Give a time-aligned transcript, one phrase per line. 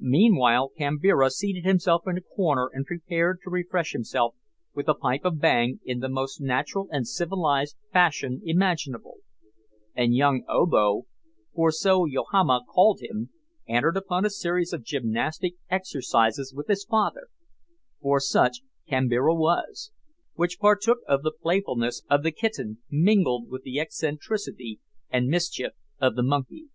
[0.00, 4.34] Meanwhile Kambira seated himself in a corner and prepared to refresh himself
[4.74, 9.18] with a pipe of bang in the most natural and civilised fashion imaginable;
[9.94, 11.06] and young Obo
[11.54, 13.30] for so Yohama called him
[13.68, 17.28] entered upon a series of gymnastic exercises with his father
[18.02, 18.58] for such
[18.88, 19.92] Kambira was
[20.34, 24.80] which partook of the playfulness of the kitten, mingled with the eccentricity
[25.10, 26.70] and mischief of the monkey.